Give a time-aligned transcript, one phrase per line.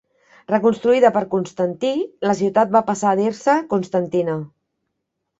[0.51, 1.91] Reconstruïda per Constantí,
[2.27, 4.39] la ciutat va passar a dir-se Constantina.